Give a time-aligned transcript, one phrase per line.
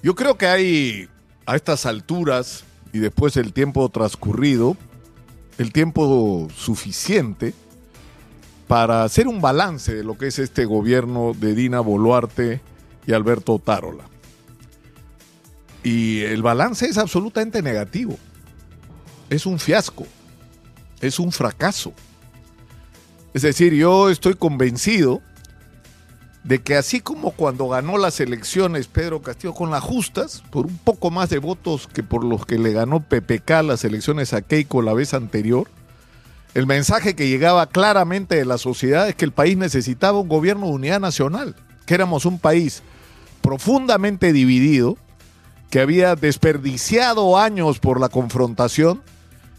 [0.00, 1.08] Yo creo que hay
[1.44, 2.62] a estas alturas
[2.92, 4.76] y después del tiempo transcurrido,
[5.58, 7.52] el tiempo suficiente
[8.68, 12.60] para hacer un balance de lo que es este gobierno de Dina Boluarte
[13.08, 14.04] y Alberto Tarola.
[15.82, 18.16] Y el balance es absolutamente negativo.
[19.30, 20.06] Es un fiasco.
[21.00, 21.92] Es un fracaso.
[23.34, 25.22] Es decir, yo estoy convencido
[26.48, 30.78] de que así como cuando ganó las elecciones Pedro Castillo con las justas, por un
[30.78, 34.80] poco más de votos que por los que le ganó PPK las elecciones a Keiko
[34.80, 35.68] la vez anterior,
[36.54, 40.68] el mensaje que llegaba claramente de la sociedad es que el país necesitaba un gobierno
[40.68, 42.82] de unidad nacional, que éramos un país
[43.42, 44.96] profundamente dividido,
[45.68, 49.02] que había desperdiciado años por la confrontación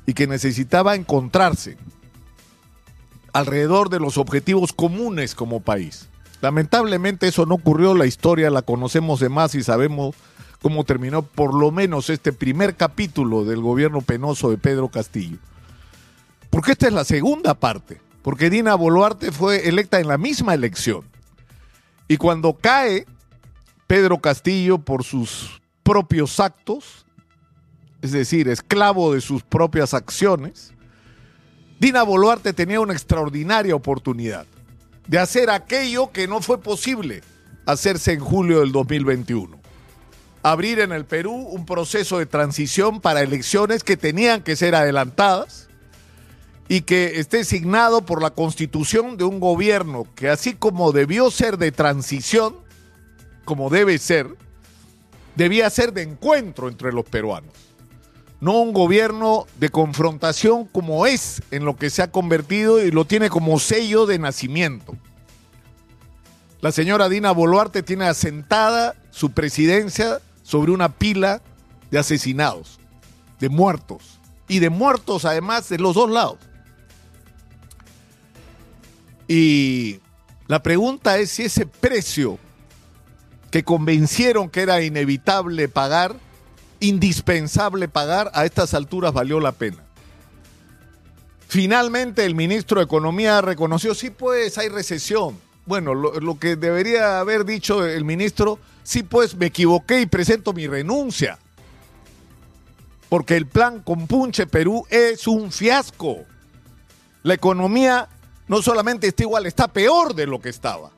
[0.07, 1.77] y que necesitaba encontrarse
[3.31, 6.09] alrededor de los objetivos comunes como país.
[6.41, 10.15] Lamentablemente eso no ocurrió, la historia la conocemos de más y sabemos
[10.61, 15.37] cómo terminó por lo menos este primer capítulo del gobierno penoso de Pedro Castillo.
[16.49, 21.03] Porque esta es la segunda parte, porque Dina Boluarte fue electa en la misma elección.
[22.07, 23.05] Y cuando cae
[23.85, 27.05] Pedro Castillo por sus propios actos,
[28.01, 30.73] es decir, esclavo de sus propias acciones,
[31.79, 34.45] Dina Boluarte tenía una extraordinaria oportunidad
[35.09, 37.23] de hacer aquello que no fue posible
[37.65, 39.59] hacerse en julio del 2021.
[40.43, 45.67] Abrir en el Perú un proceso de transición para elecciones que tenían que ser adelantadas
[46.67, 51.57] y que esté signado por la constitución de un gobierno que así como debió ser
[51.57, 52.55] de transición,
[53.45, 54.27] como debe ser,
[55.35, 57.53] debía ser de encuentro entre los peruanos.
[58.41, 63.05] No un gobierno de confrontación como es en lo que se ha convertido y lo
[63.05, 64.95] tiene como sello de nacimiento.
[66.61, 71.41] La señora Dina Boluarte tiene asentada su presidencia sobre una pila
[71.91, 72.79] de asesinados,
[73.39, 76.37] de muertos, y de muertos además de los dos lados.
[79.27, 79.99] Y
[80.47, 82.39] la pregunta es si ese precio
[83.51, 86.15] que convencieron que era inevitable pagar,
[86.79, 89.83] indispensable pagar, a estas alturas valió la pena.
[91.47, 95.37] Finalmente el ministro de Economía reconoció, sí pues hay recesión.
[95.65, 100.53] Bueno, lo, lo, que debería haber dicho el ministro, sí pues me equivoqué y presento
[100.53, 101.37] mi renuncia.
[103.07, 106.17] Porque el plan Compunche Perú es un fiasco.
[107.23, 108.07] La economía
[108.47, 110.91] no solamente está igual, está peor de lo que estaba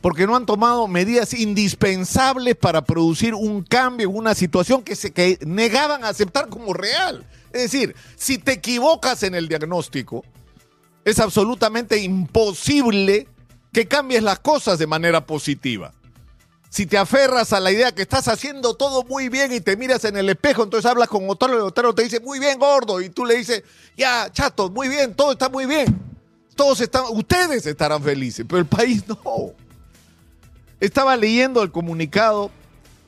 [0.00, 5.12] porque no han tomado medidas indispensables para producir un cambio en una situación que se
[5.12, 7.26] que negaban a aceptar como real.
[7.52, 10.24] Es decir, si te equivocas en el diagnóstico,
[11.04, 13.28] es absolutamente imposible
[13.72, 15.92] que cambies las cosas de manera positiva.
[16.70, 20.04] Si te aferras a la idea que estás haciendo todo muy bien y te miras
[20.04, 23.10] en el espejo, entonces hablas con Otaro y Otaro te dice, muy bien, gordo, y
[23.10, 23.64] tú le dices,
[23.96, 26.00] ya, chato, muy bien, todo está muy bien.
[26.54, 29.52] Todos están, ustedes estarán felices, pero el país no.
[30.80, 32.50] Estaba leyendo el comunicado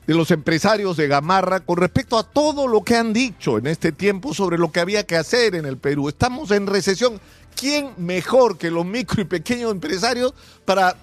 [0.05, 3.91] de los empresarios de Gamarra con respecto a todo lo que han dicho en este
[3.91, 6.07] tiempo sobre lo que había que hacer en el Perú.
[6.07, 7.19] Estamos en recesión.
[7.55, 10.33] ¿Quién mejor que los micro y pequeños empresarios
[10.65, 10.95] para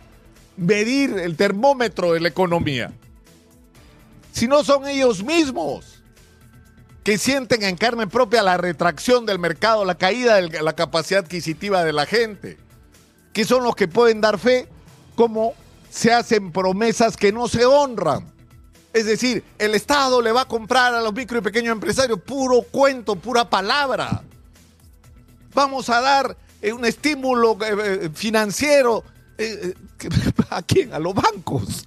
[0.57, 2.93] medir el termómetro de la economía?
[4.33, 6.03] Si no son ellos mismos
[7.03, 11.83] que sienten en carne propia la retracción del mercado, la caída de la capacidad adquisitiva
[11.83, 12.59] de la gente,
[13.33, 14.69] que son los que pueden dar fe
[15.17, 15.55] como
[15.91, 18.25] se hacen promesas que no se honran.
[18.93, 22.63] Es decir, el Estado le va a comprar a los micro y pequeños empresarios puro
[22.63, 24.23] cuento, pura palabra.
[25.53, 29.05] Vamos a dar eh, un estímulo eh, eh, financiero
[30.51, 30.93] a quién?
[30.93, 31.87] A los bancos.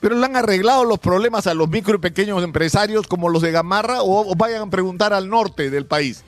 [0.00, 3.50] Pero le han arreglado los problemas a los micro y pequeños empresarios como los de
[3.50, 6.22] Gamarra o, o vayan a preguntar al norte del país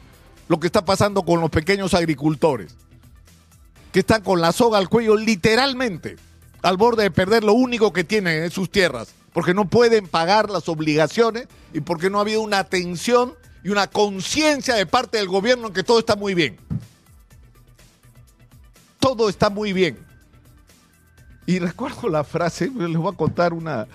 [0.48, 2.74] lo que está pasando con los pequeños agricultores
[3.92, 6.16] que están con la soga al cuello literalmente
[6.62, 10.50] al borde de perder lo único que tienen en sus tierras, porque no pueden pagar
[10.50, 15.28] las obligaciones y porque no ha habido una atención y una conciencia de parte del
[15.28, 16.56] gobierno en que todo está muy bien.
[18.98, 19.98] Todo está muy bien.
[21.46, 23.86] Y recuerdo la frase, les voy a contar una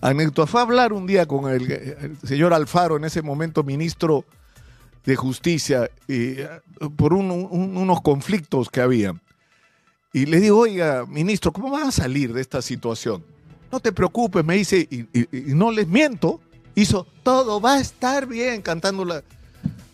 [0.00, 0.46] anécdota.
[0.46, 4.24] Fue a hablar un día con el, señor Alfaro, en ese momento ministro
[5.04, 6.36] de Justicia, y,
[6.96, 9.14] por un, un, unos conflictos que había.
[10.14, 13.24] Y le digo, oiga, ministro, ¿cómo van a salir de esta situación?
[13.72, 15.08] No te preocupes, me dice, y,
[15.52, 16.40] no les miento,
[16.76, 19.24] hizo, todo va a estar bien, cantando la...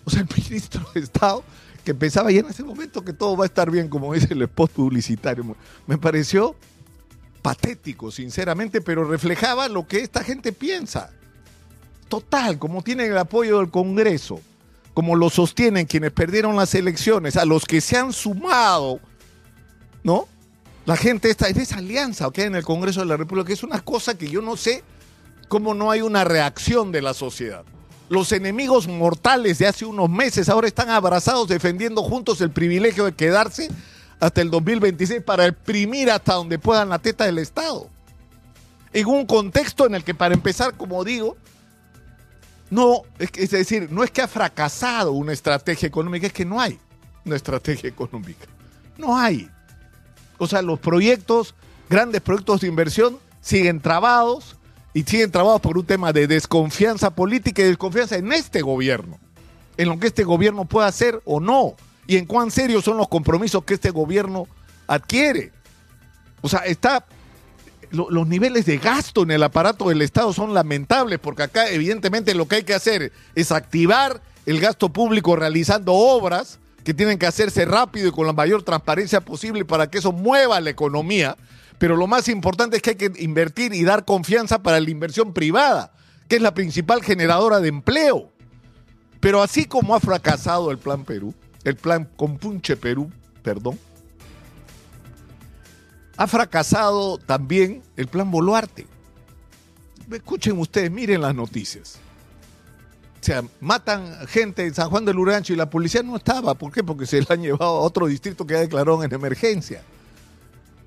[0.05, 1.43] O sea, el ministro de Estado,
[1.83, 4.43] que pensaba ya en ese momento que todo va a estar bien, como dice el
[4.43, 5.57] spot publicitario.
[5.87, 6.55] Me pareció
[7.41, 11.13] patético, sinceramente, pero reflejaba lo que esta gente piensa.
[12.11, 14.39] total, como tienen el apoyo del Congreso,
[14.93, 19.01] como lo sostienen quienes perdieron las elecciones, a los que se han sumado,
[20.03, 20.29] ¿no?
[20.87, 23.63] La gente está en esa alianza que hay en el Congreso de la República, es
[23.63, 24.83] una cosa que yo no sé
[25.49, 27.65] cómo no hay una reacción de la sociedad.
[28.09, 33.13] Los enemigos mortales de hace unos meses ahora están abrazados defendiendo juntos el privilegio de
[33.13, 33.69] quedarse
[34.19, 37.89] hasta el 2026 para exprimir hasta donde puedan la teta del Estado.
[38.93, 41.37] En un contexto en el que, para empezar, como digo,
[42.71, 46.79] no, es decir, no es que ha fracasado una estrategia económica, es que no hay
[47.25, 48.47] una estrategia económica.
[48.97, 49.49] No hay.
[50.41, 51.55] O sea, los proyectos,
[51.91, 54.57] grandes proyectos de inversión, siguen trabados
[54.95, 59.19] y siguen trabados por un tema de desconfianza política y desconfianza en este gobierno,
[59.77, 61.75] en lo que este gobierno pueda hacer o no,
[62.07, 64.49] y en cuán serios son los compromisos que este gobierno
[64.87, 65.53] adquiere.
[66.41, 67.05] O sea, está
[67.91, 72.49] los niveles de gasto en el aparato del Estado son lamentables, porque acá evidentemente lo
[72.49, 77.65] que hay que hacer es activar el gasto público realizando obras que tienen que hacerse
[77.65, 81.37] rápido y con la mayor transparencia posible para que eso mueva la economía.
[81.79, 85.33] Pero lo más importante es que hay que invertir y dar confianza para la inversión
[85.33, 85.93] privada,
[86.29, 88.31] que es la principal generadora de empleo.
[89.21, 91.35] Pero así como ha fracasado el Plan Perú,
[91.65, 93.11] el Plan Compunche Perú,
[93.43, 93.79] perdón,
[96.17, 98.87] ha fracasado también el Plan Boluarte.
[100.11, 101.99] Escuchen ustedes, miren las noticias.
[103.21, 106.55] O sea, matan gente en San Juan del Urancho y la policía no estaba.
[106.55, 106.83] ¿Por qué?
[106.83, 109.83] Porque se la han llevado a otro distrito que ya declaró en emergencia.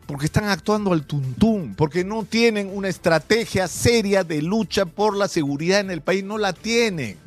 [0.08, 5.28] Porque están actuando al tuntún, porque no tienen una estrategia seria de lucha por la
[5.28, 6.24] seguridad en el país.
[6.24, 7.18] No la tienen.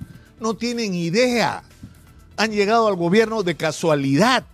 [0.40, 1.62] No tienen idea.
[2.36, 4.44] Han llegado al gobierno de casualidad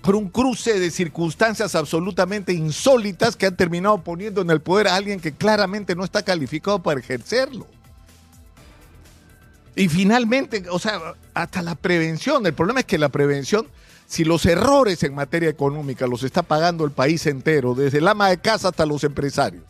[0.00, 4.94] por un cruce de circunstancias absolutamente insólitas que han terminado poniendo en el poder a
[4.94, 7.66] alguien que claramente no está calificado para ejercerlo.
[9.76, 12.44] Y finalmente, o sea, hasta la prevención.
[12.46, 13.66] El problema es que la prevención,
[14.06, 18.30] si los errores en materia económica los está pagando el país entero, desde el ama
[18.30, 19.62] de casa hasta los empresarios,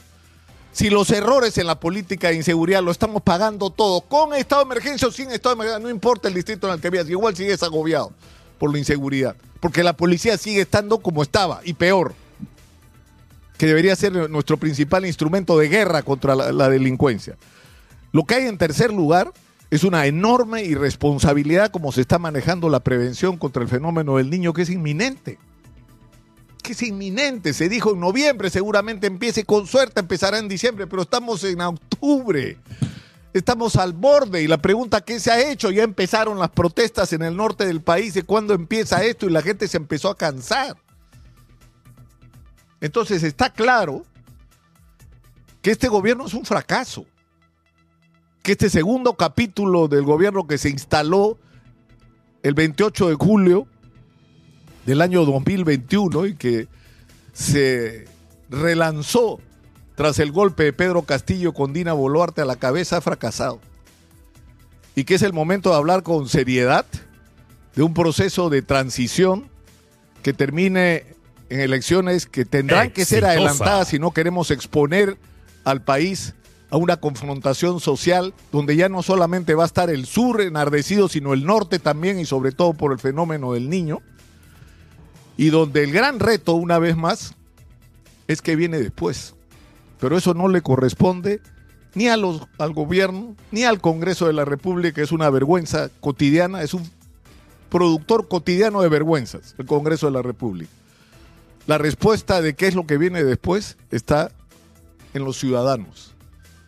[0.70, 4.66] si los errores en la política de inseguridad lo estamos pagando todo, con estado de
[4.66, 7.34] emergencia o sin estado de emergencia, no importa el distrito en el que vivas, igual
[7.34, 8.12] sigues agobiado
[8.58, 12.14] por la inseguridad, porque la policía sigue estando como estaba y peor,
[13.58, 17.36] que debería ser nuestro principal instrumento de guerra contra la, la delincuencia.
[18.12, 19.32] Lo que hay en tercer lugar
[19.70, 24.52] es una enorme irresponsabilidad como se está manejando la prevención contra el fenómeno del niño
[24.52, 25.38] que es inminente.
[26.62, 31.02] Que es inminente, se dijo en noviembre, seguramente empiece con suerte, empezará en diciembre, pero
[31.02, 32.58] estamos en octubre.
[33.32, 35.70] Estamos al borde y la pregunta ¿qué se ha hecho?
[35.70, 39.42] Ya empezaron las protestas en el norte del país de cuándo empieza esto y la
[39.42, 40.76] gente se empezó a cansar.
[42.80, 44.04] Entonces está claro
[45.60, 47.04] que este gobierno es un fracaso
[48.46, 51.36] que este segundo capítulo del gobierno que se instaló
[52.44, 53.66] el 28 de julio
[54.86, 56.68] del año 2021 y que
[57.32, 58.04] se
[58.48, 59.40] relanzó
[59.96, 63.60] tras el golpe de Pedro Castillo con Dina Boluarte a la cabeza ha fracasado.
[64.94, 66.86] Y que es el momento de hablar con seriedad
[67.74, 69.48] de un proceso de transición
[70.22, 71.16] que termine
[71.48, 75.18] en elecciones que tendrán que ser adelantadas si no queremos exponer
[75.64, 76.36] al país
[76.70, 81.32] a una confrontación social donde ya no solamente va a estar el sur enardecido, sino
[81.32, 84.00] el norte también y sobre todo por el fenómeno del niño.
[85.36, 87.34] Y donde el gran reto, una vez más,
[88.26, 89.34] es que viene después.
[90.00, 91.40] Pero eso no le corresponde
[91.94, 96.62] ni a los, al gobierno, ni al Congreso de la República, es una vergüenza cotidiana,
[96.62, 96.90] es un
[97.70, 100.70] productor cotidiano de vergüenzas, el Congreso de la República.
[101.66, 104.30] La respuesta de qué es lo que viene después está
[105.14, 106.15] en los ciudadanos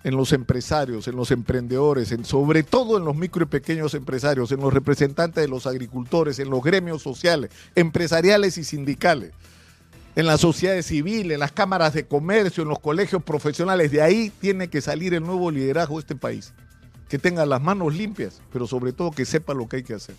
[0.04, 4.52] en los empresarios, en los emprendedores, en, sobre todo en los micro y pequeños empresarios,
[4.52, 9.32] en los representantes de los agricultores, en los gremios sociales, empresariales y sindicales,
[10.14, 13.90] en la sociedad civil, en las cámaras de comercio, en los colegios profesionales.
[13.90, 16.52] De ahí tiene que salir el nuevo liderazgo de este país.
[17.08, 20.14] Que tenga las manos limpias, pero sobre todo que sepa lo que hay que hacer.